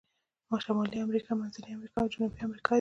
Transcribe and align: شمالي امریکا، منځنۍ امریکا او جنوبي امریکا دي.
شمالي 0.65 0.97
امریکا، 1.05 1.31
منځنۍ 1.39 1.71
امریکا 1.75 1.97
او 2.01 2.11
جنوبي 2.13 2.39
امریکا 2.45 2.67
دي. 2.67 2.69